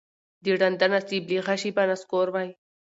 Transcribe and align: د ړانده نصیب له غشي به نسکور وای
د 0.43 0.45
ړانده 0.59 0.87
نصیب 0.93 1.23
له 1.31 1.39
غشي 1.47 1.71
به 1.75 1.83
نسکور 1.91 2.27
وای 2.31 2.49